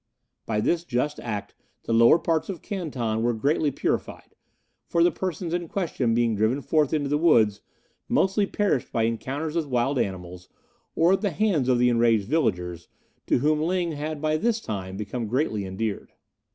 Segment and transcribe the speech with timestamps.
[0.47, 1.53] By this just act
[1.83, 4.33] the lower parts of Canton were greatly purified,
[4.87, 7.61] for the persons in question being driven forth into the woods,
[8.09, 10.49] mostly perished by encounters with wild animals,
[10.95, 12.87] or at the hands of the enraged villagers,
[13.27, 16.11] to whom Ling had by this time become greatly endeared.